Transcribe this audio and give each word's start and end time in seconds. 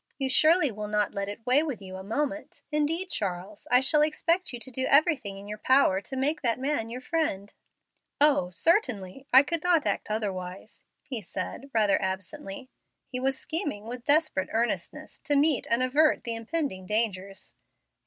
"You 0.17 0.31
surely 0.31 0.71
will 0.71 0.87
not 0.87 1.13
let 1.13 1.29
it 1.29 1.45
weigh 1.45 1.61
with 1.61 1.79
you 1.79 1.95
a 1.95 2.03
moment. 2.03 2.63
Indeed, 2.71 3.11
Charles, 3.11 3.67
I 3.69 3.81
shall 3.81 4.01
expect 4.01 4.51
you 4.51 4.59
to 4.59 4.71
do 4.71 4.87
everything 4.89 5.37
in 5.37 5.47
your 5.47 5.59
power 5.59 6.01
to 6.01 6.15
make 6.15 6.41
that 6.41 6.57
man 6.57 6.89
your 6.89 7.01
friend." 7.01 7.53
"O, 8.19 8.49
certainly, 8.49 9.27
I 9.31 9.43
could 9.43 9.61
not 9.61 9.85
act 9.85 10.09
otherwise," 10.09 10.81
he 11.03 11.21
said, 11.21 11.69
rather 11.71 12.01
absently. 12.01 12.71
He 13.09 13.19
was 13.19 13.37
scheming 13.37 13.85
with 13.85 14.05
desperate 14.05 14.49
earnestness 14.53 15.19
to 15.25 15.35
meet 15.35 15.67
and 15.69 15.83
avert 15.83 16.23
the 16.23 16.33
impending 16.33 16.87
dangers. 16.87 17.53